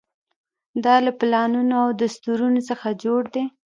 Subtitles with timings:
[0.83, 3.43] دا له پلانونو او دستورونو څخه جوړ دی.